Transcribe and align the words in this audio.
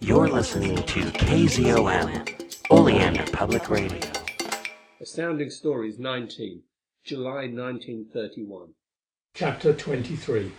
You're 0.00 0.28
listening 0.28 0.76
to 0.76 1.00
KZOM, 1.00 2.70
Oleander 2.70 3.24
Public 3.32 3.68
Radio. 3.68 4.00
Astounding 5.00 5.50
Stories 5.50 5.98
19, 5.98 6.62
July 7.04 7.48
1931. 7.48 8.68
Chapter 9.34 9.74
23 9.74 10.52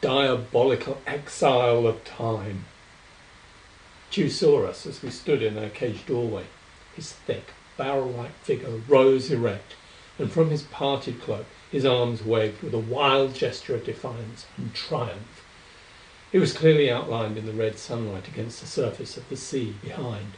Diabolical 0.00 0.98
Exile 1.06 1.86
of 1.86 2.02
Time. 2.04 2.64
Tugh 4.10 4.30
saw 4.30 4.64
us 4.64 4.86
as 4.86 5.02
we 5.02 5.10
stood 5.10 5.42
in 5.42 5.58
our 5.58 5.68
cage 5.68 6.06
doorway. 6.06 6.44
His 6.96 7.12
thick, 7.12 7.52
barrel 7.76 8.10
like 8.10 8.34
figure 8.42 8.80
rose 8.88 9.30
erect, 9.30 9.76
and 10.18 10.32
from 10.32 10.48
his 10.48 10.62
parted 10.62 11.20
cloak 11.20 11.46
his 11.70 11.84
arms 11.84 12.24
waved 12.24 12.62
with 12.62 12.72
a 12.72 12.78
wild 12.78 13.34
gesture 13.34 13.74
of 13.74 13.84
defiance 13.84 14.46
and 14.56 14.72
triumph. 14.72 15.44
He 16.30 16.38
was 16.38 16.52
clearly 16.52 16.90
outlined 16.90 17.38
in 17.38 17.46
the 17.46 17.52
red 17.52 17.78
sunlight 17.78 18.28
against 18.28 18.60
the 18.60 18.66
surface 18.66 19.16
of 19.16 19.28
the 19.28 19.36
sea 19.36 19.74
behind. 19.82 20.32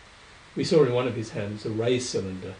We 0.54 0.64
saw 0.64 0.84
in 0.84 0.92
one 0.92 1.08
of 1.08 1.16
his 1.16 1.30
hands 1.30 1.66
a 1.66 1.70
ray 1.70 1.98
cylinder. 1.98 2.54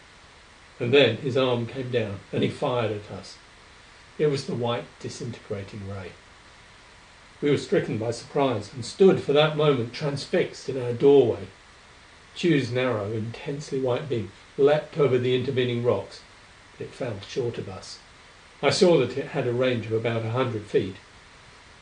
And 0.79 0.93
then 0.93 1.17
his 1.17 1.37
arm 1.37 1.65
came 1.65 1.91
down, 1.91 2.19
and 2.33 2.43
he 2.43 2.49
fired 2.49 2.91
at 2.91 3.11
us. 3.11 3.37
It 4.17 4.27
was 4.27 4.45
the 4.45 4.55
white 4.55 4.85
disintegrating 4.99 5.87
ray. 5.87 6.11
We 7.41 7.49
were 7.49 7.57
stricken 7.57 7.97
by 7.97 8.11
surprise, 8.11 8.71
and 8.73 8.83
stood 8.83 9.21
for 9.21 9.33
that 9.33 9.57
moment 9.57 9.93
transfixed 9.93 10.69
in 10.69 10.81
our 10.81 10.93
doorway. 10.93 11.47
Tugh's 12.35 12.71
narrow, 12.71 13.11
intensely 13.11 13.79
white 13.79 14.09
beam 14.09 14.31
leapt 14.57 14.97
over 14.97 15.17
the 15.17 15.35
intervening 15.35 15.83
rocks, 15.83 16.21
it 16.79 16.89
fell 16.89 17.19
short 17.27 17.57
of 17.57 17.69
us. 17.69 17.99
I 18.61 18.69
saw 18.69 18.97
that 18.99 19.17
it 19.17 19.27
had 19.27 19.47
a 19.47 19.53
range 19.53 19.85
of 19.85 19.93
about 19.93 20.25
a 20.25 20.31
hundred 20.31 20.63
feet. 20.63 20.95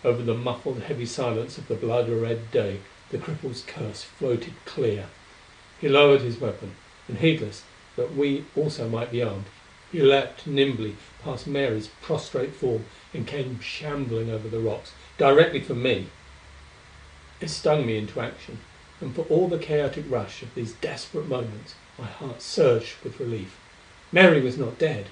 Over 0.03 0.23
the 0.23 0.33
muffled, 0.33 0.83
heavy 0.83 1.05
silence 1.05 1.57
of 1.57 1.67
the 1.67 1.75
blood 1.75 2.09
red 2.09 2.51
day 2.51 2.79
the 3.09 3.17
cripple's 3.17 3.63
curse 3.65 4.03
floated 4.03 4.53
clear. 4.65 5.07
He 5.81 5.89
lowered 5.89 6.21
his 6.21 6.39
weapon, 6.39 6.75
and 7.07 7.17
heedless 7.17 7.63
that 7.95 8.15
we 8.15 8.45
also 8.55 8.87
might 8.87 9.11
be 9.11 9.21
armed, 9.21 9.45
he 9.91 10.01
leapt 10.01 10.45
nimbly 10.45 10.95
past 11.23 11.47
Mary's 11.47 11.89
prostrate 12.01 12.53
form 12.53 12.85
and 13.13 13.25
came 13.25 13.59
shambling 13.59 14.29
over 14.29 14.47
the 14.47 14.59
rocks, 14.59 14.93
directly 15.17 15.59
for 15.59 15.73
me. 15.73 16.07
It 17.41 17.49
stung 17.49 17.85
me 17.85 17.97
into 17.97 18.19
action, 18.19 18.59
and 19.01 19.15
for 19.15 19.23
all 19.23 19.47
the 19.47 19.57
chaotic 19.57 20.05
rush 20.07 20.43
of 20.43 20.53
these 20.53 20.73
desperate 20.73 21.27
moments 21.27 21.75
my 21.97 22.05
heart 22.05 22.41
surged 22.41 22.95
with 23.03 23.19
relief. 23.19 23.59
Mary 24.11 24.41
was 24.41 24.57
not 24.57 24.77
dead. 24.77 25.07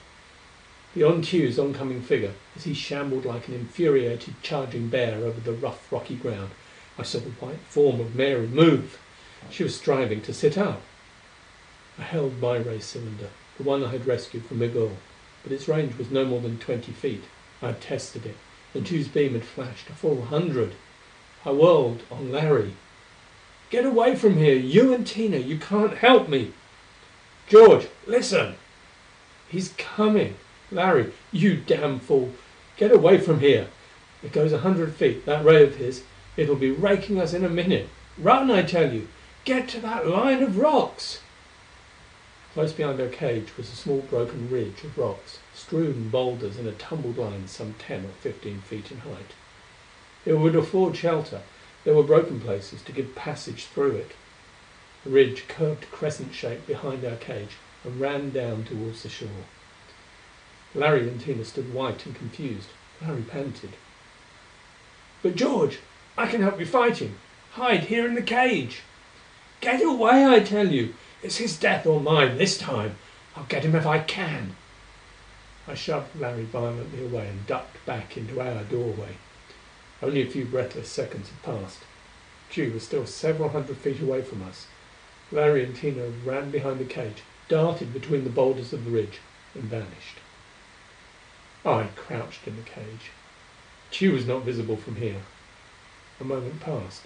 Beyond 0.96 1.26
Tugh's 1.26 1.60
oncoming 1.60 2.02
figure, 2.02 2.34
as 2.56 2.64
he 2.64 2.74
shambled 2.74 3.26
like 3.26 3.48
an 3.48 3.54
infuriated 3.54 4.36
charging 4.42 4.88
bear 4.88 5.18
over 5.18 5.40
the 5.42 5.52
rough 5.52 5.92
rocky 5.92 6.16
ground, 6.16 6.52
I 6.98 7.04
saw 7.04 7.20
the 7.20 7.30
white 7.32 7.60
form 7.68 8.00
of 8.00 8.16
Mary 8.16 8.48
move. 8.48 8.98
She 9.52 9.64
was 9.64 9.76
striving 9.76 10.22
to 10.22 10.34
sit 10.34 10.58
up. 10.58 10.82
I 12.00 12.04
held 12.04 12.40
my 12.40 12.56
ray 12.56 12.80
cylinder, 12.80 13.30
the 13.58 13.64
one 13.64 13.84
I 13.84 13.92
had 13.92 14.08
rescued 14.08 14.46
from 14.46 14.60
Migul, 14.60 14.96
but 15.44 15.52
its 15.52 15.68
range 15.68 15.98
was 15.98 16.10
no 16.10 16.24
more 16.24 16.40
than 16.40 16.58
twenty 16.58 16.94
feet. 16.94 17.26
I 17.62 17.68
had 17.68 17.82
tested 17.82 18.26
it, 18.26 18.38
and 18.74 18.86
Tugh's 18.86 19.10
beam 19.10 19.34
had 19.34 19.44
flashed 19.44 19.90
a 19.90 19.94
full 19.94 20.22
hundred. 20.22 20.74
I 21.46 21.52
whirled 21.52 22.04
on 22.10 22.32
Larry. 22.32 22.74
"Get 23.70 23.86
away 23.86 24.16
from 24.16 24.38
here, 24.38 24.56
you 24.56 24.94
and 24.94 25.06
Tina! 25.06 25.38
You 25.38 25.58
can't 25.58 25.98
help 25.98 26.30
me!" 26.30 26.54
"George, 27.50 27.88
listen!" 28.06 28.56
"He's 29.50 29.74
coming! 29.78 30.36
Larry, 30.70 31.14
you 31.32 31.56
damn 31.56 32.00
fool, 32.00 32.34
get 32.76 32.92
away 32.92 33.20
from 33.20 33.40
here! 33.40 33.70
It 34.22 34.34
goes 34.34 34.52
a 34.52 34.58
hundred 34.58 34.96
feet, 34.96 35.26
that 35.26 35.46
ray 35.46 35.64
of 35.64 35.78
his. 35.78 36.04
It'll 36.36 36.58
be 36.58 36.72
raking 36.72 37.22
us 37.22 37.34
in 37.34 37.46
a 37.46 37.50
minute. 37.50 37.88
Run, 38.18 38.52
I 38.52 38.64
tell 38.64 38.94
you! 38.94 39.08
Get 39.46 39.70
to 39.70 39.80
that 39.80 40.08
line 40.08 40.44
of 40.44 40.58
rocks!" 40.58 41.22
Close 42.54 42.74
behind 42.74 43.00
our 43.00 43.08
cage 43.08 43.56
was 43.56 43.72
a 43.72 43.76
small 43.78 44.00
broken 44.02 44.50
ridge 44.50 44.84
of 44.84 44.98
rocks, 44.98 45.40
strewn 45.54 46.10
boulders 46.10 46.58
in 46.58 46.68
a 46.68 46.74
tumbled 46.74 47.18
line 47.18 47.48
some 47.48 47.76
ten 47.76 48.04
or 48.04 48.14
fifteen 48.20 48.60
feet 48.60 48.92
in 48.92 48.98
height. 48.98 49.36
It 50.26 50.34
would 50.34 50.56
afford 50.56 50.98
shelter; 50.98 51.44
there 51.86 51.94
were 51.94 52.04
broken 52.04 52.42
places 52.42 52.82
to 52.82 52.92
give 52.92 53.16
passage 53.16 53.66
through 53.68 53.96
it. 53.96 54.12
The 55.06 55.12
ridge 55.12 55.48
curved 55.48 55.90
crescent 55.92 56.34
shaped 56.34 56.68
behind 56.68 57.06
our 57.06 57.16
cage, 57.16 57.56
and 57.86 58.02
ran 58.02 58.32
down 58.32 58.66
towards 58.66 59.04
the 59.04 59.10
shore. 59.10 59.46
Larry 60.76 61.08
and 61.08 61.22
Tina 61.22 61.46
stood 61.46 61.74
white 61.74 62.06
and 62.06 62.14
confused. 62.14 62.68
Larry 63.02 63.22
panted. 63.22 63.78
"But 65.24 65.38
George, 65.38 65.80
I 66.18 66.28
can 66.28 66.42
help 66.42 66.60
you 66.60 66.66
fight 66.66 66.98
him. 66.98 67.18
Hide 67.52 67.86
here 67.86 68.06
in 68.06 68.16
the 68.16 68.22
cage." 68.22 68.82
"Get 69.62 69.82
away, 69.82 70.26
I 70.26 70.42
tell 70.42 70.70
you! 70.70 70.94
It's 71.24 71.38
his 71.38 71.58
death 71.58 71.88
or 71.88 72.02
mine 72.02 72.38
this 72.38 72.58
time. 72.58 72.98
I'll 73.36 73.46
get 73.46 73.64
him 73.64 73.76
if 73.76 73.86
I 73.86 74.00
can." 74.00 74.58
I 75.70 75.74
shoved 75.74 76.20
Larry 76.20 76.44
violently 76.44 77.06
away 77.06 77.30
and 77.30 77.48
ducked 77.48 77.86
back 77.86 78.18
into 78.18 78.42
our 78.42 78.64
doorway. 78.66 79.16
Only 80.04 80.22
a 80.22 80.30
few 80.30 80.44
breathless 80.44 80.90
seconds 80.90 81.30
had 81.30 81.44
passed. 81.44 81.80
Tugh 82.52 82.74
was 82.74 82.84
still 82.84 83.06
several 83.08 83.50
hundred 83.50 83.78
feet 83.78 84.02
away 84.02 84.22
from 84.22 84.44
us. 84.44 84.68
Larry 85.32 85.64
and 85.64 85.76
Tina 85.76 86.10
ran 86.26 86.52
behind 86.52 86.80
the 86.80 86.86
cage, 86.86 87.24
darted 87.48 87.94
between 87.94 88.26
the 88.26 88.30
boulders 88.30 88.74
of 88.74 88.84
the 88.84 88.92
ridge, 88.92 89.20
and 89.54 89.64
vanished. 89.64 90.20
Oh, 91.68 91.80
I 91.80 91.88
crouched 91.98 92.48
in 92.48 92.56
the 92.56 92.62
cage. 92.62 93.12
Tugh 93.92 94.14
was 94.14 94.26
not 94.26 94.46
visible 94.46 94.78
from 94.78 94.96
here. 94.96 95.24
A 96.22 96.24
moment 96.24 96.62
passed. 96.62 97.02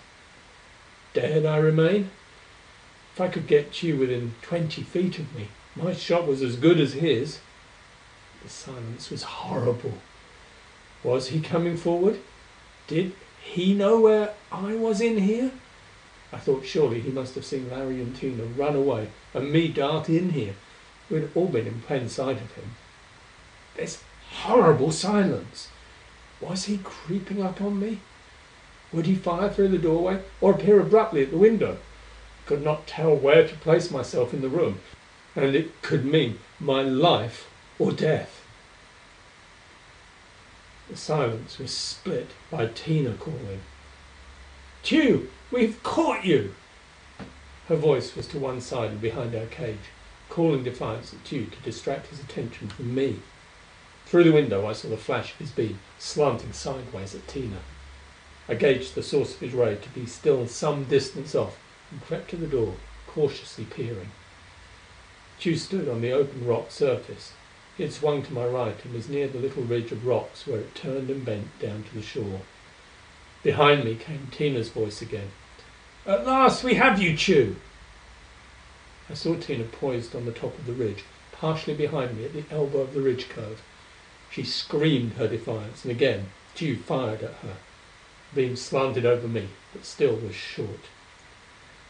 Dared 1.15 1.47
I 1.47 1.57
remain? 1.57 2.11
If 3.11 3.21
I 3.21 3.27
could 3.27 3.47
get 3.47 3.73
Tugh 3.73 3.97
within 3.97 4.35
twenty 4.43 4.83
feet 4.83 5.17
of 5.17 5.35
me, 5.35 5.47
my 5.75 5.93
shot 5.93 6.27
was 6.27 6.43
as 6.43 6.57
good 6.57 6.79
as 6.79 6.93
his. 6.93 7.39
The 8.43 8.49
silence 8.49 9.09
was 9.09 9.23
horrible. 9.23 9.97
Was 11.03 11.29
he 11.29 11.41
coming 11.41 11.75
forward? 11.75 12.19
Did 12.85 13.13
he 13.41 13.73
know 13.73 13.99
where 13.99 14.35
I 14.51 14.75
was 14.75 15.01
in 15.01 15.17
here? 15.17 15.53
I 16.31 16.37
thought 16.37 16.67
surely 16.67 17.01
he 17.01 17.09
must 17.09 17.33
have 17.33 17.45
seen 17.45 17.71
Larry 17.71 17.99
and 17.99 18.15
Tina 18.15 18.43
run 18.43 18.75
away, 18.75 19.09
and 19.33 19.51
me 19.51 19.69
dart 19.69 20.07
in 20.07 20.29
here. 20.29 20.53
We 21.09 21.19
had 21.19 21.31
all 21.33 21.47
been 21.47 21.65
in 21.65 21.81
plain 21.81 22.07
sight 22.09 22.37
of 22.37 22.53
him. 22.53 22.75
This 23.75 24.03
horrible 24.41 24.91
silence! 24.91 25.69
Was 26.39 26.65
he 26.65 26.79
creeping 26.79 27.43
up 27.43 27.61
on 27.61 27.79
me? 27.79 27.99
Would 28.91 29.05
he 29.05 29.13
fire 29.13 29.49
through 29.49 29.67
the 29.69 29.77
doorway, 29.77 30.23
or 30.41 30.53
appear 30.53 30.79
abruptly 30.79 31.21
at 31.21 31.29
the 31.29 31.37
window? 31.37 31.77
I 31.77 32.47
could 32.47 32.63
not 32.63 32.87
tell 32.87 33.15
where 33.15 33.47
to 33.47 33.55
place 33.57 33.91
myself 33.91 34.33
in 34.33 34.41
the 34.41 34.49
room, 34.49 34.81
and 35.35 35.55
it 35.55 35.81
could 35.83 36.05
mean 36.05 36.39
my 36.59 36.81
life 36.81 37.49
or 37.77 37.91
death. 37.91 38.43
The 40.89 40.97
silence 40.97 41.59
was 41.59 41.71
split 41.71 42.31
by 42.49 42.65
Tina 42.65 43.13
calling. 43.13 43.61
"Tugh, 44.83 45.27
we've 45.51 45.81
caught 45.83 46.25
you!" 46.25 46.55
Her 47.67 47.75
voice 47.75 48.15
was 48.15 48.25
to 48.27 48.39
one 48.39 48.59
side 48.59 48.89
and 48.89 49.01
behind 49.01 49.35
our 49.35 49.45
cage, 49.45 49.91
calling 50.29 50.63
defiance 50.63 51.13
at 51.13 51.23
Tugh 51.23 51.51
to 51.51 51.59
distract 51.63 52.07
his 52.07 52.19
attention 52.19 52.69
from 52.69 52.93
me. 52.95 53.19
Through 54.11 54.25
the 54.25 54.33
window 54.33 54.67
I 54.67 54.73
saw 54.73 54.89
the 54.89 54.97
flash 54.97 55.31
of 55.31 55.37
his 55.37 55.51
beam 55.51 55.79
slanting 55.97 56.51
sideways 56.51 57.15
at 57.15 57.29
Tina. 57.29 57.59
I 58.49 58.55
gauged 58.55 58.93
the 58.93 59.03
source 59.03 59.33
of 59.33 59.39
his 59.39 59.53
ray 59.53 59.77
to 59.81 59.89
be 59.91 60.05
still 60.05 60.47
some 60.47 60.83
distance 60.83 61.33
off, 61.33 61.57
and 61.89 62.03
crept 62.03 62.31
to 62.31 62.35
the 62.35 62.45
door, 62.45 62.75
cautiously 63.07 63.63
peering. 63.63 64.11
Tugh 65.39 65.57
stood 65.57 65.87
on 65.87 66.01
the 66.01 66.11
open 66.11 66.45
rock 66.45 66.71
surface. 66.71 67.31
He 67.77 67.83
had 67.83 67.93
swung 67.93 68.21
to 68.23 68.33
my 68.33 68.45
right 68.45 68.75
and 68.83 68.93
was 68.93 69.07
near 69.07 69.29
the 69.29 69.39
little 69.39 69.63
ridge 69.63 69.93
of 69.93 70.05
rocks 70.05 70.45
where 70.45 70.59
it 70.59 70.75
turned 70.75 71.09
and 71.09 71.23
bent 71.23 71.57
down 71.61 71.85
to 71.85 71.93
the 71.95 72.01
shore. 72.01 72.41
Behind 73.43 73.85
me 73.85 73.95
came 73.95 74.27
Tina's 74.29 74.67
voice 74.67 75.01
again. 75.01 75.31
"At 76.05 76.27
last 76.27 76.65
we 76.65 76.73
have 76.73 77.01
you, 77.01 77.15
Tugh!" 77.15 77.55
I 79.09 79.13
saw 79.13 79.37
Tina 79.37 79.63
poised 79.63 80.13
on 80.13 80.25
the 80.25 80.33
top 80.33 80.59
of 80.59 80.65
the 80.65 80.73
ridge, 80.73 81.05
partially 81.31 81.75
behind 81.75 82.17
me 82.17 82.25
at 82.25 82.33
the 82.33 82.43
elbow 82.51 82.79
of 82.81 82.93
the 82.93 82.99
ridge 82.99 83.29
curve. 83.29 83.61
She 84.31 84.43
screamed 84.43 85.13
her 85.13 85.27
defiance, 85.27 85.83
and 85.83 85.91
again 85.91 86.31
Tugh 86.55 86.77
fired 86.77 87.21
at 87.21 87.33
her. 87.35 87.57
The 88.33 88.41
beam 88.41 88.55
slanted 88.55 89.05
over 89.05 89.27
me, 89.27 89.49
but 89.73 89.85
still 89.85 90.15
was 90.15 90.35
short. 90.35 90.85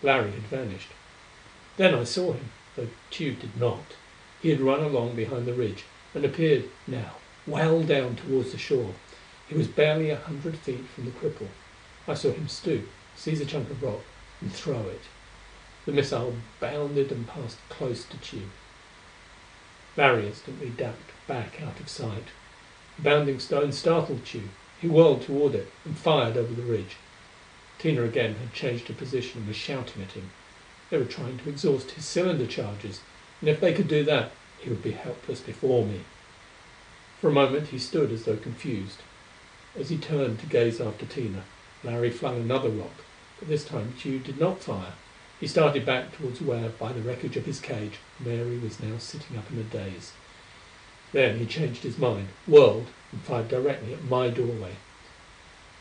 Larry 0.01 0.31
had 0.31 0.47
vanished. 0.47 0.89
Then 1.77 1.93
I 1.93 2.03
saw 2.03 2.33
him, 2.33 2.51
though 2.75 2.89
Tugh 3.11 3.39
did 3.39 3.57
not. 3.57 3.93
He 4.41 4.49
had 4.49 4.59
run 4.59 4.83
along 4.83 5.15
behind 5.15 5.45
the 5.45 5.53
ridge, 5.53 5.83
and 6.15 6.25
appeared 6.25 6.69
now 6.87 7.17
well 7.45 7.83
down 7.83 8.15
towards 8.15 8.51
the 8.51 8.57
shore. 8.57 8.95
He 9.47 9.55
was 9.55 9.67
barely 9.67 10.09
a 10.09 10.15
hundred 10.15 10.57
feet 10.57 10.85
from 10.95 11.05
the 11.05 11.11
cripple. 11.11 11.49
I 12.07 12.15
saw 12.15 12.31
him 12.31 12.47
stoop, 12.47 12.89
seize 13.15 13.41
a 13.41 13.45
chunk 13.45 13.69
of 13.69 13.83
rock, 13.83 14.01
and 14.39 14.51
throw 14.51 14.87
it. 14.87 15.01
The 15.85 15.91
missile 15.91 16.35
bounded 16.59 17.11
and 17.11 17.27
passed 17.27 17.57
close 17.69 18.03
to 18.05 18.17
Tugh. 18.17 18.49
Larry 19.97 20.27
instantly 20.27 20.69
ducked 20.69 21.11
back 21.27 21.61
out 21.61 21.79
of 21.79 21.89
sight. 21.89 22.27
The 22.95 23.03
bounding 23.03 23.39
stone 23.39 23.71
startled 23.71 24.25
Tugh. 24.25 24.49
He 24.79 24.87
whirled 24.87 25.21
toward 25.21 25.53
it, 25.53 25.71
and 25.85 25.97
fired 25.97 26.37
over 26.37 26.53
the 26.53 26.61
ridge. 26.61 26.95
Tina 27.77 28.03
again 28.03 28.35
had 28.35 28.53
changed 28.53 28.87
her 28.87 28.93
position 28.93 29.39
and 29.39 29.47
was 29.47 29.57
shouting 29.57 30.01
at 30.01 30.13
him. 30.13 30.31
They 30.89 30.97
were 30.97 31.05
trying 31.05 31.39
to 31.39 31.49
exhaust 31.49 31.91
his 31.91 32.05
cylinder 32.05 32.47
charges, 32.47 33.01
and 33.39 33.49
if 33.49 33.59
they 33.59 33.73
could 33.73 33.87
do 33.87 34.03
that, 34.05 34.31
he 34.59 34.69
would 34.69 34.83
be 34.83 34.91
helpless 34.91 35.39
before 35.41 35.85
me. 35.85 36.01
For 37.19 37.29
a 37.29 37.33
moment 37.33 37.67
he 37.67 37.79
stood 37.79 38.11
as 38.11 38.23
though 38.23 38.37
confused. 38.37 39.01
As 39.75 39.89
he 39.89 39.97
turned 39.97 40.39
to 40.39 40.45
gaze 40.45 40.79
after 40.79 41.05
Tina, 41.05 41.43
Larry 41.83 42.11
flung 42.11 42.37
another 42.37 42.69
rock, 42.69 43.03
but 43.39 43.47
this 43.47 43.65
time 43.65 43.93
Tugh 43.99 44.23
did 44.23 44.39
not 44.39 44.63
fire. 44.63 44.93
He 45.41 45.47
started 45.47 45.87
back 45.87 46.15
towards 46.15 46.39
where, 46.39 46.69
by 46.69 46.93
the 46.93 47.01
wreckage 47.01 47.35
of 47.35 47.47
his 47.47 47.59
cage, 47.59 47.97
Mary 48.19 48.59
was 48.59 48.79
now 48.79 48.99
sitting 48.99 49.35
up 49.35 49.51
in 49.51 49.57
a 49.57 49.63
daze. 49.63 50.13
Then 51.13 51.39
he 51.39 51.47
changed 51.47 51.81
his 51.81 51.97
mind, 51.97 52.27
whirled, 52.45 52.89
and 53.11 53.23
fired 53.23 53.47
directly 53.47 53.91
at 53.91 54.03
my 54.03 54.29
doorway. 54.29 54.75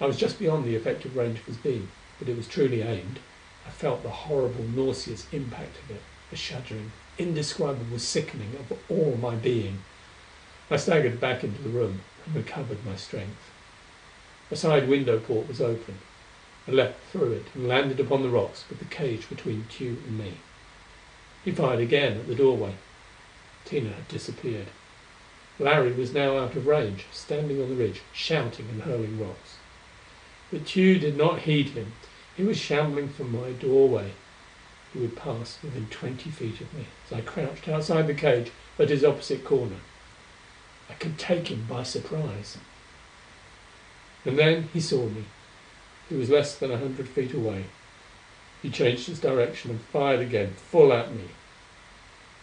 I 0.01 0.07
was 0.07 0.17
just 0.17 0.39
beyond 0.39 0.65
the 0.65 0.77
effective 0.77 1.15
range 1.15 1.41
of 1.41 1.45
his 1.45 1.59
beam, 1.59 1.91
but 2.19 2.27
it 2.27 2.39
was 2.39 2.49
truly 2.49 2.81
aimed. 2.81 3.19
I 3.67 3.71
felt 3.71 4.03
the 4.03 4.09
horrible, 4.09 4.65
nauseous 4.65 5.27
impact 5.31 5.77
of 5.85 5.91
it, 5.91 6.03
a 6.33 6.37
shuddering, 6.37 6.93
indescribable 7.19 7.99
sickening 7.99 8.57
of 8.59 8.79
all 8.89 9.19
my 9.21 9.35
being. 9.35 9.83
I 10.71 10.79
staggered 10.79 11.21
back 11.21 11.45
into 11.45 11.61
the 11.61 11.69
room 11.69 12.01
and 12.25 12.35
recovered 12.35 12.87
my 12.87 12.97
strength. 12.97 13.51
A 14.51 14.57
side 14.57 14.89
window 14.89 15.19
port 15.19 15.49
was 15.49 15.61
open. 15.61 15.99
I 16.71 16.73
leapt 16.73 17.03
through 17.11 17.33
it 17.33 17.47
and 17.53 17.67
landed 17.67 17.99
upon 17.99 18.23
the 18.23 18.29
rocks 18.29 18.65
with 18.69 18.79
the 18.79 18.85
cage 18.85 19.29
between 19.29 19.67
Tugh 19.69 19.99
and 20.07 20.17
me. 20.17 20.35
He 21.45 21.51
fired 21.51 21.81
again 21.81 22.19
at 22.19 22.29
the 22.29 22.35
doorway. 22.37 22.75
Tina 23.65 23.91
had 23.91 24.07
disappeared. 24.07 24.69
Larry 25.59 25.93
was 25.93 26.15
now 26.15 26.39
out 26.39 26.55
of 26.55 26.69
range, 26.69 27.07
standing 27.11 27.61
on 27.61 27.71
the 27.71 27.75
ridge, 27.75 28.03
shouting 28.13 28.69
and 28.71 28.83
hurling 28.83 29.19
rocks. 29.19 29.57
But 30.53 30.65
Tugh 30.65 31.01
did 31.01 31.17
not 31.17 31.41
heed 31.41 31.71
him. 31.71 31.93
He 32.37 32.45
was 32.45 32.57
shambling 32.57 33.09
for 33.09 33.25
my 33.25 33.51
doorway. 33.51 34.13
He 34.93 35.01
would 35.01 35.17
pass 35.17 35.59
within 35.65 35.89
twenty 35.89 36.31
feet 36.31 36.61
of 36.61 36.73
me 36.73 36.87
as 37.05 37.13
I 37.13 37.21
crouched 37.21 37.67
outside 37.67 38.07
the 38.07 38.15
cage 38.15 38.53
at 38.79 38.91
his 38.91 39.05
opposite 39.05 39.45
corner. 39.45 39.81
I 40.89 40.95
could 40.95 41.19
take 41.19 41.49
him 41.49 41.67
by 41.69 41.83
surprise. 41.83 42.59
And 44.25 44.39
then 44.39 44.69
he 44.73 44.81
saw 44.81 45.07
me. 45.07 45.25
He 46.11 46.17
was 46.17 46.29
less 46.29 46.57
than 46.57 46.73
a 46.73 46.77
hundred 46.77 47.09
feet 47.09 47.33
away. 47.35 47.67
He 48.63 48.69
changed 48.69 49.07
his 49.07 49.21
direction 49.21 49.71
and 49.71 49.81
fired 49.81 50.19
again, 50.19 50.55
full 50.55 50.93
at 50.93 51.15
me. 51.15 51.29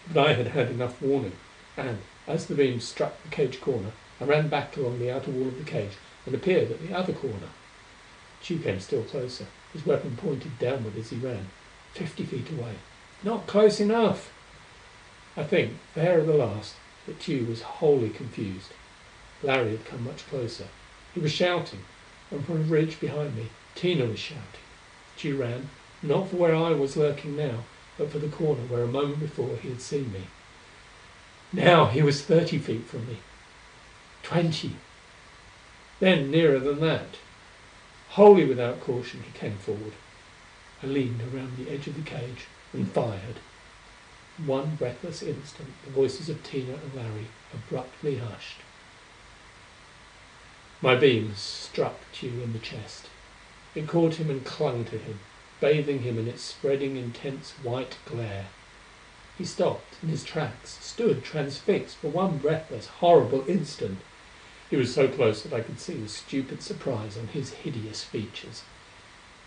But 0.08 0.26
I 0.26 0.34
had 0.36 0.48
had 0.48 0.70
enough 0.70 1.02
warning, 1.02 1.34
and, 1.76 2.00
as 2.26 2.46
the 2.46 2.56
beam 2.56 2.80
struck 2.80 3.22
the 3.22 3.30
cage 3.30 3.60
corner, 3.60 3.92
I 4.22 4.24
ran 4.24 4.48
back 4.48 4.78
along 4.78 5.00
the 5.00 5.12
outer 5.12 5.32
wall 5.32 5.50
of 5.50 5.58
the 5.58 5.70
cage 5.70 5.92
and 6.26 6.34
appeared 6.34 6.72
at 6.72 6.82
the 6.82 6.96
other 6.96 7.12
corner. 7.12 7.50
Tugh 8.42 8.64
came 8.64 8.80
still 8.80 9.04
closer, 9.04 9.48
his 9.74 9.86
weapon 9.86 10.16
pointed 10.16 10.58
downward 10.60 10.96
as 10.96 11.10
he 11.10 11.18
ran, 11.18 11.50
fifty 11.94 12.24
feet 12.24 12.50
away. 12.50 12.76
Not 13.22 13.48
close 13.48 13.82
enough! 13.82 14.32
I 15.36 15.44
think, 15.44 15.74
there 15.94 16.22
at 16.22 16.26
the 16.26 16.34
last, 16.36 16.76
that 17.06 17.20
Tugh 17.20 17.46
was 17.46 17.64
wholly 17.64 18.12
confused. 18.12 18.72
Larry 19.44 19.72
had 19.72 19.86
come 19.86 20.06
much 20.06 20.26
closer. 20.30 20.68
He 21.14 21.20
was 21.20 21.34
shouting, 21.34 21.84
and 22.32 22.46
from 22.46 22.62
a 22.62 22.64
ridge 22.64 23.00
behind 23.00 23.36
me, 23.36 23.50
Tina 23.78 24.06
was 24.06 24.18
shouting. 24.18 24.44
Tugh 25.18 25.38
ran, 25.38 25.70
not 26.02 26.30
for 26.30 26.38
where 26.38 26.56
I 26.56 26.72
was 26.72 26.98
lurking 26.98 27.38
now, 27.38 27.64
but 27.96 28.12
for 28.12 28.18
the 28.18 28.28
corner 28.28 28.64
where 28.64 28.82
a 28.82 28.88
moment 28.88 29.20
before 29.20 29.56
he 29.58 29.70
had 29.70 29.82
seen 29.82 30.12
me. 30.12 30.24
Now 31.54 31.86
he 31.86 32.02
was 32.02 32.24
thirty 32.24 32.58
feet 32.58 32.86
from 32.86 33.08
me. 33.08 33.20
Twenty. 34.24 34.78
Then 36.00 36.32
nearer 36.32 36.58
than 36.60 36.80
that. 36.80 37.18
Wholly 38.10 38.46
without 38.46 38.82
caution 38.82 39.22
he 39.22 39.38
came 39.38 39.58
forward. 39.58 39.94
I 40.82 40.88
leaned 40.88 41.22
around 41.22 41.58
the 41.58 41.70
edge 41.70 41.86
of 41.86 41.96
the 41.96 42.02
cage 42.02 42.48
and 42.74 42.92
fired. 42.92 43.38
In 44.40 44.48
one 44.48 44.76
breathless 44.76 45.22
instant 45.22 45.70
the 45.86 45.92
voices 45.92 46.30
of 46.30 46.42
Tina 46.42 46.74
and 46.74 46.96
Larry 46.96 47.28
abruptly 47.54 48.18
hushed. 48.18 48.58
My 50.82 50.96
beam 50.96 51.36
struck 51.36 52.00
Tugh 52.12 52.42
in 52.42 52.54
the 52.54 52.60
chest. 52.60 53.10
It 53.78 53.88
caught 53.88 54.16
him 54.16 54.32
and 54.32 54.44
clung 54.44 54.86
to 54.86 54.98
him, 54.98 55.20
bathing 55.60 56.00
him 56.00 56.18
in 56.18 56.28
its 56.28 56.42
spreading 56.42 56.98
intense 56.98 57.52
white 57.62 57.98
glare. 58.08 58.48
He 59.38 59.46
stopped 59.46 59.98
in 60.02 60.10
his 60.10 60.24
tracks, 60.24 60.80
stood 60.82 61.24
transfixed 61.24 61.98
for 61.98 62.08
one 62.08 62.40
breathless, 62.40 62.88
horrible 62.88 63.48
instant. 63.48 64.00
He 64.72 64.78
was 64.78 64.92
so 64.92 65.08
close 65.08 65.44
that 65.44 65.54
I 65.54 65.62
could 65.62 65.80
see 65.80 65.94
the 65.94 66.10
stupid 66.10 66.64
surprise 66.64 67.20
on 67.20 67.28
his 67.28 67.52
hideous 67.52 68.04
features. 68.04 68.64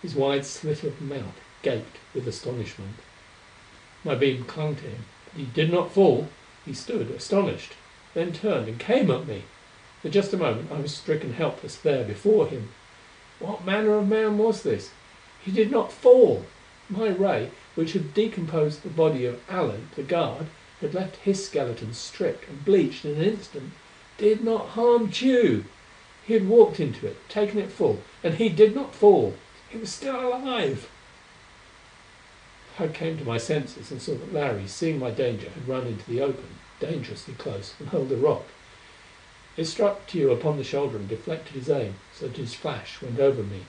His 0.01 0.15
wide 0.15 0.47
slit 0.47 0.85
of 0.85 1.01
mouth 1.01 1.41
gaped 1.63 1.97
with 2.15 2.29
astonishment. 2.29 2.99
My 4.05 4.15
beam 4.15 4.45
clung 4.45 4.77
to 4.77 4.83
him, 4.83 5.07
but 5.25 5.41
he 5.41 5.47
did 5.47 5.73
not 5.73 5.91
fall. 5.91 6.29
He 6.65 6.73
stood 6.73 7.11
astonished, 7.11 7.73
then 8.15 8.33
turned 8.33 8.69
and 8.69 8.79
came 8.79 9.11
at 9.11 9.27
me. 9.27 9.43
For 10.03 10.09
just 10.09 10.33
a 10.33 10.37
moment 10.37 10.71
I 10.71 10.79
was 10.79 10.95
stricken 10.95 11.33
helpless 11.33 11.75
there 11.75 12.05
before 12.05 12.47
him. 12.47 12.69
What 13.41 13.65
manner 13.65 13.95
of 13.95 14.09
man 14.09 14.39
was 14.39 14.63
this? 14.63 14.91
He 15.43 15.51
did 15.51 15.71
not 15.71 15.93
fall. 15.93 16.45
My 16.89 17.09
ray, 17.09 17.51
which 17.75 17.95
had 17.95 18.15
decomposed 18.15 18.83
the 18.83 18.91
body 18.91 19.25
of 19.27 19.41
Alent, 19.49 19.95
the 19.97 20.03
guard, 20.03 20.47
had 20.81 20.95
left 20.95 21.17
his 21.17 21.45
skeleton 21.45 21.93
stripped 21.95 22.49
and 22.49 22.65
bleached 22.65 23.05
in 23.05 23.17
an 23.17 23.23
instant 23.23 23.73
did 24.21 24.45
not 24.45 24.69
harm 24.69 25.11
Tugh. 25.11 25.65
He 26.27 26.35
had 26.35 26.47
walked 26.47 26.79
into 26.79 27.07
it, 27.07 27.17
taken 27.31 27.59
it 27.59 27.73
full, 27.73 28.03
and 28.23 28.35
he 28.35 28.51
did 28.51 28.75
not 28.75 28.95
fall. 28.95 29.35
He 29.71 29.79
was 29.79 29.91
still 29.91 30.21
alive. 30.21 30.91
I 32.79 32.89
came 32.89 33.17
to 33.19 33.25
my 33.25 33.39
senses 33.39 33.91
and 33.91 34.01
saw 34.01 34.15
that 34.15 34.33
Larry, 34.33 34.67
seeing 34.67 34.99
my 34.99 35.11
danger, 35.11 35.49
had 35.49 35.67
run 35.67 35.87
into 35.87 36.05
the 36.05 36.21
open, 36.21 36.59
dangerously 36.79 37.35
close, 37.35 37.75
and 37.79 37.89
hurled 37.89 38.13
a 38.13 38.17
rock. 38.17 38.45
It 39.61 39.67
struck 39.67 40.07
Tugh 40.07 40.31
upon 40.33 40.57
the 40.57 40.65
shoulder 40.65 40.97
and 40.97 41.07
deflected 41.07 41.55
his 41.55 41.69
aim, 41.69 41.97
so 42.15 42.27
that 42.27 42.39
his 42.39 42.55
flash 42.55 43.03
went 43.03 43.21
over 43.21 43.43
me. 43.43 43.67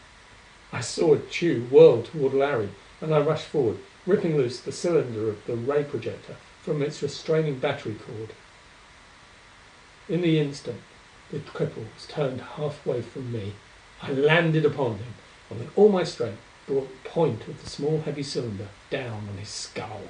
I 0.71 0.79
saw 0.79 1.17
Tugh 1.17 1.69
whirl 1.69 2.01
toward 2.01 2.33
Larry, 2.33 2.69
and 3.01 3.13
I 3.13 3.19
rushed 3.19 3.47
forward, 3.47 3.77
ripping 4.07 4.37
loose 4.37 4.61
the 4.61 4.71
cylinder 4.71 5.27
of 5.27 5.45
the 5.45 5.57
ray 5.57 5.83
projector 5.83 6.37
from 6.61 6.81
its 6.81 7.03
restraining 7.03 7.59
battery 7.59 7.95
cord. 7.95 8.29
In 10.07 10.21
the 10.21 10.39
instant 10.39 10.79
the 11.29 11.39
cripple 11.39 11.93
was 11.93 12.05
turned 12.07 12.39
halfway 12.39 13.01
from 13.01 13.29
me, 13.29 13.55
I 14.01 14.13
landed 14.13 14.63
upon 14.63 14.99
him, 14.99 15.15
and 15.49 15.59
with 15.59 15.77
all 15.77 15.89
my 15.89 16.05
strength 16.05 16.39
brought 16.67 16.87
the 17.03 17.09
point 17.09 17.49
of 17.49 17.61
the 17.61 17.69
small 17.69 17.99
heavy 17.99 18.23
cylinder 18.23 18.69
down 18.89 19.27
on 19.29 19.37
his 19.37 19.49
skull. 19.49 20.03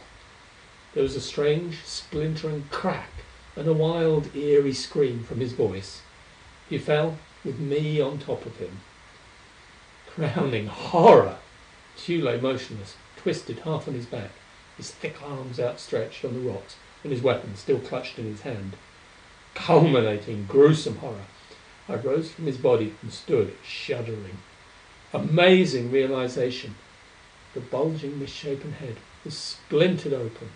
There 0.94 1.02
was 1.02 1.16
a 1.16 1.22
strange 1.22 1.84
splintering 1.86 2.66
crack, 2.70 3.10
and 3.56 3.68
a 3.68 3.74
wild, 3.74 4.36
eerie 4.36 4.74
scream 4.74 5.24
from 5.24 5.40
his 5.40 5.54
voice. 5.54 6.02
He 6.70 6.78
fell 6.78 7.18
with 7.44 7.60
me 7.60 8.00
on 8.00 8.20
top 8.20 8.46
of 8.46 8.58
him. 8.58 8.80
Crowning 10.08 10.68
horror! 10.68 11.38
Tugh 11.98 12.24
lay 12.24 12.40
motionless, 12.40 12.96
twisted 13.18 13.60
half 13.60 13.88
on 13.88 13.94
his 13.94 14.06
back, 14.06 14.32
his 14.78 14.92
thick 14.92 15.22
arms 15.22 15.60
outstretched 15.60 16.24
on 16.24 16.34
the 16.34 16.50
rocks, 16.50 16.76
and 17.04 17.12
his 17.12 17.22
weapon 17.22 17.56
still 17.56 17.80
clutched 17.80 18.18
in 18.18 18.26
his 18.26 18.42
hand 18.42 18.76
culminating, 19.54 20.46
gruesome 20.48 20.98
horror. 20.98 21.26
I 21.90 21.96
rose 21.96 22.32
from 22.32 22.46
his 22.46 22.58
body 22.58 22.96
and 23.02 23.12
stood 23.12 23.56
shuddering. 23.64 24.38
Amazing 25.14 25.92
realization! 25.92 26.76
The 27.54 27.60
bulging, 27.60 28.18
misshapen 28.18 28.74
head 28.74 28.96
was 29.26 29.38
splintered 29.38 30.14
open, 30.14 30.50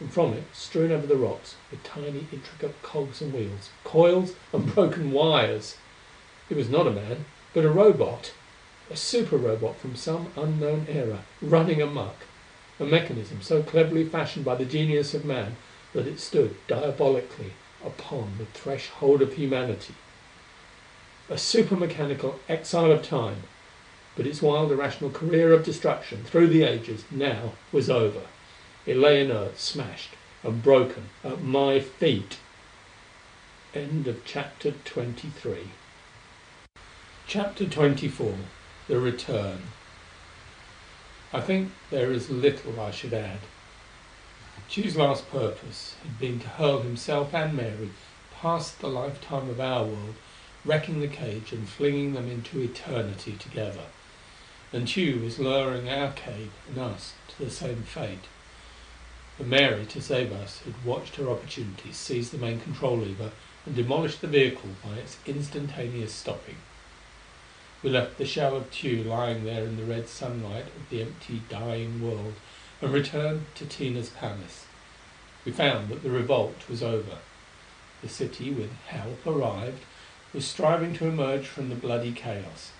and 0.00 0.12
from 0.12 0.32
it, 0.32 0.44
strewn 0.52 0.92
over 0.92 1.06
the 1.06 1.16
rocks, 1.16 1.56
were 1.70 1.78
tiny, 1.82 2.26
intricate 2.32 2.80
cogs 2.82 3.20
and 3.20 3.32
wheels, 3.32 3.70
coils 3.84 4.32
and 4.52 4.72
broken 4.74 5.10
wires. 5.10 5.76
It 6.48 6.56
was 6.56 6.68
not 6.68 6.86
a 6.86 6.92
man, 6.92 7.24
but 7.52 7.64
a 7.64 7.70
robot. 7.70 8.32
A 8.90 8.96
super 8.96 9.36
robot 9.36 9.76
from 9.76 9.96
some 9.96 10.28
unknown 10.36 10.86
era, 10.88 11.24
running 11.42 11.82
amok. 11.82 12.16
A 12.80 12.84
mechanism 12.84 13.42
so 13.42 13.62
cleverly 13.62 14.04
fashioned 14.04 14.44
by 14.44 14.54
the 14.54 14.64
genius 14.64 15.14
of 15.14 15.24
man 15.24 15.56
that 15.92 16.06
it 16.06 16.20
stood 16.20 16.54
diabolically 16.68 17.52
upon 17.84 18.38
the 18.38 18.46
threshold 18.46 19.20
of 19.20 19.34
humanity. 19.34 19.94
A 21.28 21.36
super 21.36 21.76
mechanical 21.76 22.38
exile 22.48 22.92
of 22.92 23.02
time, 23.02 23.42
but 24.16 24.26
its 24.26 24.40
wild 24.40 24.72
irrational 24.72 25.10
career 25.10 25.52
of 25.52 25.64
destruction 25.64 26.24
through 26.24 26.46
the 26.46 26.62
ages 26.62 27.04
now 27.10 27.52
was 27.72 27.90
over. 27.90 28.22
It 28.88 28.96
lay 28.96 29.20
inert, 29.20 29.58
smashed 29.58 30.12
and 30.42 30.62
broken 30.62 31.10
at 31.22 31.42
my 31.42 31.78
feet. 31.78 32.38
End 33.74 34.08
of 34.08 34.24
chapter 34.24 34.70
23. 34.70 35.68
Chapter 37.26 37.66
24 37.66 38.34
The 38.86 38.98
Return 38.98 39.64
I 41.34 41.42
think 41.42 41.72
there 41.90 42.10
is 42.10 42.30
little 42.30 42.80
I 42.80 42.90
should 42.90 43.12
add. 43.12 43.40
Tugh's 44.70 44.96
last 44.96 45.30
purpose 45.30 45.96
had 46.02 46.18
been 46.18 46.40
to 46.40 46.48
hurl 46.48 46.80
himself 46.80 47.34
and 47.34 47.54
Mary 47.54 47.90
past 48.40 48.80
the 48.80 48.88
lifetime 48.88 49.50
of 49.50 49.60
our 49.60 49.84
world, 49.84 50.14
wrecking 50.64 51.00
the 51.00 51.08
cage 51.08 51.52
and 51.52 51.68
flinging 51.68 52.14
them 52.14 52.30
into 52.30 52.58
eternity 52.58 53.36
together. 53.38 53.88
and 54.72 54.88
Tugh 54.88 55.22
was 55.22 55.38
luring 55.38 55.90
our 55.90 56.12
cave 56.12 56.52
and 56.66 56.78
us 56.78 57.12
to 57.28 57.44
the 57.44 57.50
same 57.50 57.82
fate. 57.82 58.24
But 59.38 59.46
Mary, 59.46 59.86
to 59.86 60.02
save 60.02 60.32
us, 60.32 60.60
had 60.64 60.84
watched 60.84 61.14
her 61.16 61.30
opportunity, 61.30 61.92
seized 61.92 62.32
the 62.32 62.38
main 62.38 62.58
control 62.58 62.98
lever, 62.98 63.30
and 63.64 63.76
demolished 63.76 64.20
the 64.20 64.26
vehicle 64.26 64.70
by 64.84 64.96
its 64.96 65.16
instantaneous 65.26 66.12
stopping. 66.12 66.56
We 67.82 67.90
left 67.90 68.18
the 68.18 68.26
shell 68.26 68.56
of 68.56 68.72
Tugh 68.72 69.06
lying 69.06 69.44
there 69.44 69.62
in 69.62 69.76
the 69.76 69.84
red 69.84 70.08
sunlight 70.08 70.66
of 70.66 70.90
the 70.90 71.02
empty, 71.02 71.42
dying 71.48 72.02
world, 72.02 72.34
and 72.82 72.92
returned 72.92 73.46
to 73.54 73.66
Tina's 73.66 74.10
palace. 74.10 74.66
We 75.44 75.52
found 75.52 75.88
that 75.88 76.02
the 76.02 76.10
revolt 76.10 76.68
was 76.68 76.82
over. 76.82 77.18
The 78.02 78.08
city, 78.08 78.50
with 78.50 78.72
help 78.88 79.24
arrived, 79.24 79.84
was 80.32 80.46
striving 80.46 80.94
to 80.94 81.06
emerge 81.06 81.46
from 81.46 81.68
the 81.68 81.76
bloody 81.76 82.12
chaos. 82.12 82.72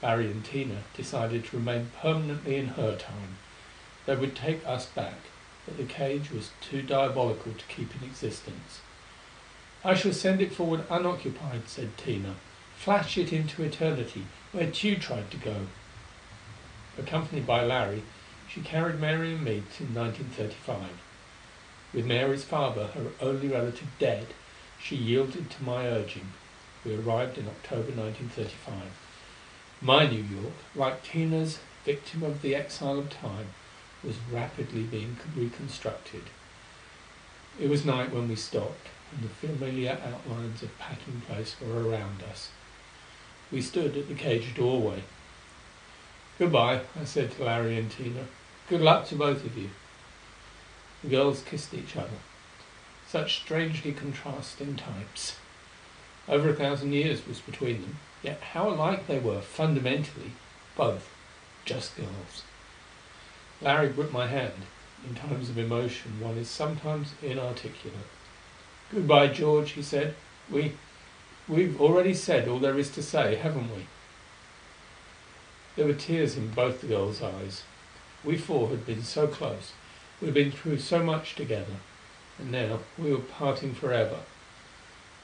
Barry 0.00 0.26
and 0.26 0.44
Tina 0.44 0.82
decided 0.96 1.44
to 1.44 1.56
remain 1.56 1.92
permanently 2.00 2.56
in 2.56 2.68
her 2.68 2.96
time. 2.96 3.38
They 4.06 4.16
would 4.16 4.34
take 4.34 4.66
us 4.66 4.86
back, 4.86 5.18
but 5.64 5.76
the 5.76 5.84
cage 5.84 6.30
was 6.30 6.50
too 6.60 6.82
diabolical 6.82 7.52
to 7.52 7.64
keep 7.66 7.94
in 7.94 8.08
existence. 8.08 8.80
"I 9.84 9.94
shall 9.94 10.12
send 10.12 10.40
it 10.40 10.54
forward 10.54 10.84
unoccupied," 10.90 11.68
said 11.68 11.96
Tina. 11.96 12.36
"Flash 12.76 13.16
it 13.18 13.32
into 13.32 13.62
eternity, 13.62 14.26
where 14.52 14.70
Tugh 14.70 15.00
tried 15.00 15.30
to 15.30 15.36
go." 15.36 15.66
Accompanied 16.98 17.46
by 17.46 17.64
Larry, 17.64 18.02
she 18.48 18.60
carried 18.60 19.00
Mary 19.00 19.32
and 19.32 19.42
me 19.42 19.62
to 19.76 19.84
1935. 19.84 20.90
With 21.92 22.06
Mary's 22.06 22.44
father, 22.44 22.88
her 22.88 23.12
only 23.20 23.48
relative, 23.48 23.88
dead, 23.98 24.28
she 24.82 24.96
yielded 24.96 25.50
to 25.50 25.62
my 25.62 25.86
urging. 25.86 26.32
We 26.84 26.96
arrived 26.96 27.38
in 27.38 27.46
October 27.46 27.92
1935. 27.92 28.90
My 29.80 30.06
New 30.06 30.22
York, 30.22 30.54
like 30.74 31.02
Tina's 31.02 31.60
victim 31.84 32.22
of 32.22 32.42
the 32.42 32.54
exile 32.54 32.98
of 32.98 33.10
time, 33.10 33.54
was 34.02 34.16
rapidly 34.30 34.82
being 34.82 35.16
reconstructed. 35.36 36.24
It 37.60 37.68
was 37.68 37.84
night 37.84 38.12
when 38.12 38.28
we 38.28 38.36
stopped, 38.36 38.88
and 39.12 39.22
the 39.22 39.28
familiar 39.28 39.98
outlines 40.04 40.62
of 40.62 40.78
Patton 40.78 41.22
Place 41.26 41.56
were 41.60 41.88
around 41.88 42.22
us. 42.22 42.50
We 43.50 43.60
stood 43.60 43.96
at 43.96 44.08
the 44.08 44.14
cage 44.14 44.54
doorway. 44.54 45.02
"Goodbye," 46.38 46.82
I 46.98 47.04
said 47.04 47.32
to 47.32 47.44
Larry 47.44 47.78
and 47.78 47.90
Tina. 47.90 48.26
"Good 48.68 48.80
luck 48.80 49.06
to 49.08 49.14
both 49.14 49.44
of 49.44 49.56
you." 49.56 49.70
The 51.02 51.10
girls 51.10 51.42
kissed 51.42 51.74
each 51.74 51.96
other. 51.96 52.18
Such 53.06 53.36
strangely 53.36 53.92
contrasting 53.92 54.76
types. 54.76 55.36
Over 56.26 56.50
a 56.50 56.54
thousand 56.54 56.92
years 56.92 57.26
was 57.26 57.40
between 57.40 57.82
them, 57.82 57.98
yet 58.22 58.40
how 58.40 58.70
alike 58.70 59.06
they 59.06 59.18
were, 59.18 59.42
fundamentally, 59.42 60.32
both 60.76 61.10
just 61.64 61.96
girls. 61.96 62.44
Larry 63.62 63.90
gripped 63.90 64.12
my 64.12 64.26
hand. 64.26 64.66
In 65.08 65.14
times 65.14 65.48
of 65.48 65.56
emotion 65.56 66.18
one 66.20 66.36
is 66.36 66.48
sometimes 66.48 67.14
inarticulate. 67.22 68.10
"Goodbye, 68.90 69.28
George," 69.28 69.72
he 69.72 69.82
said. 69.82 70.16
"We 70.50 70.72
we've 71.46 71.80
already 71.80 72.12
said 72.12 72.48
all 72.48 72.58
there 72.58 72.78
is 72.78 72.90
to 72.90 73.02
say, 73.02 73.36
haven't 73.36 73.74
we?" 73.74 73.86
There 75.76 75.86
were 75.86 75.94
tears 75.94 76.36
in 76.36 76.48
both 76.48 76.80
the 76.80 76.88
girls' 76.88 77.22
eyes. 77.22 77.62
We 78.24 78.36
four 78.36 78.68
had 78.68 78.84
been 78.84 79.04
so 79.04 79.28
close; 79.28 79.72
we 80.20 80.26
had 80.26 80.34
been 80.34 80.50
through 80.50 80.78
so 80.78 81.02
much 81.02 81.36
together. 81.36 81.76
And 82.38 82.50
now 82.50 82.80
we 82.98 83.12
were 83.12 83.18
parting 83.18 83.74
forever. 83.74 84.20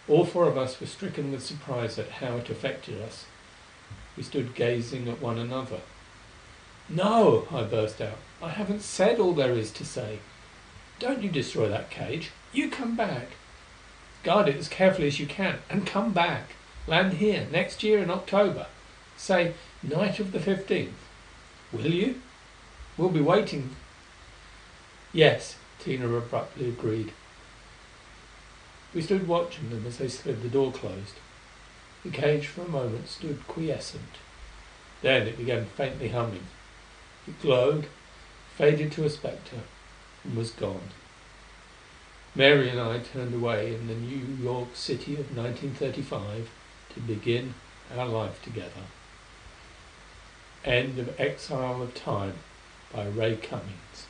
All 0.07 0.25
four 0.25 0.47
of 0.47 0.57
us 0.57 0.80
were 0.80 0.87
stricken 0.87 1.33
with 1.33 1.45
surprise 1.45 1.99
at 1.99 2.09
how 2.09 2.37
it 2.37 2.50
affected 2.50 3.02
us. 3.02 3.26
We 4.16 4.23
stood 4.23 4.54
gazing 4.54 5.09
at 5.09 5.21
one 5.21 5.38
another. 5.38 5.80
"No!" 6.88 7.47
I 7.50 7.64
burst 7.64 8.00
out. 8.00 8.18
"I 8.42 8.50
haven't 8.50 8.83
said 8.83 9.18
all 9.18 9.35
there 9.35 9.52
is 9.52 9.71
to 9.73 9.85
say. 9.85 10.21
Don't 10.99 11.23
you 11.23 11.28
destroy 11.28 11.68
that 11.68 11.90
cage. 11.90 12.30
You 12.52 12.71
come 12.71 12.97
back. 12.97 13.28
Guard 14.25 14.49
it 14.49 14.57
as 14.57 14.68
carefully 14.68 15.07
as 15.09 15.21
you 15.21 15.26
can, 15.26 15.59
and 15.68 15.87
come 15.87 16.12
back. 16.12 16.54
Land 16.87 17.14
here 17.14 17.47
next 17.50 17.83
year 17.83 17.99
in 18.02 18.11
October 18.11 18.66
say 19.18 19.54
night 19.83 20.21
of 20.21 20.33
the 20.33 20.40
fifteenth. 20.40 20.95
Will 21.73 21.92
you? 21.92 22.23
We'll 22.97 23.11
be 23.11 23.21
waiting." 23.21 23.76
"Yes," 25.12 25.57
Tina 25.80 26.09
abruptly 26.09 26.68
agreed. 26.68 27.12
We 28.95 29.02
stood 29.02 29.28
watching 29.28 29.71
them 29.71 29.87
as 29.87 29.99
they 29.99 30.09
slid 30.09 30.42
the 30.42 30.49
door 30.49 30.73
closed. 30.73 31.16
The 32.04 32.11
cage 32.11 32.47
for 32.47 32.62
a 32.62 32.68
moment 32.68 33.09
stood 33.09 33.47
quiescent. 33.47 34.16
Then 35.02 35.26
it 35.26 35.37
began 35.37 35.66
faintly 35.66 36.09
humming. 36.09 36.47
It 37.28 37.42
glowed, 37.42 37.88
faded 38.56 38.90
to 38.92 39.04
a 39.04 39.11
spectre, 39.11 39.61
and 40.25 40.35
was 40.35 40.50
gone. 40.50 40.88
Mary 42.35 42.70
and 42.70 42.80
I 42.80 43.00
turned 43.00 43.35
away 43.35 43.75
in 43.75 43.87
the 43.87 43.94
New 43.94 44.42
York 44.42 44.68
City 44.75 45.12
of 45.12 45.37
1935 45.37 46.49
to 46.94 47.00
begin 47.00 47.52
our 47.94 48.06
life 48.06 48.42
together. 48.42 48.87
End 50.64 50.99
of 50.99 51.20
Exile 51.20 51.82
of 51.82 51.94
Time 51.94 52.38
by 52.94 53.06
Ray 53.06 53.37
Cummings 53.37 54.06